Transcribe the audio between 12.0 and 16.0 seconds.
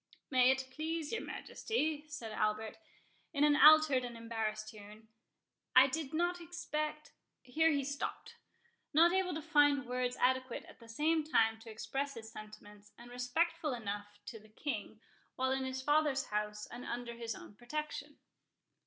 his sentiments, and respectful enough to the King, while in his